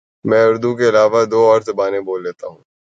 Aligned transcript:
میں 0.25 0.43
اردو 0.45 0.75
کے 0.75 0.89
علاوہ 0.89 1.21
دو 1.25 1.39
اور 1.51 1.61
زبانیں 1.61 2.01
بول 2.01 2.23
لیتا 2.23 2.45
ہوں 2.47 2.61